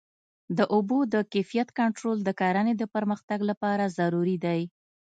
[0.57, 4.61] د اوبو د کیفیت کنټرول د کرنې د پرمختګ لپاره ضروري دی.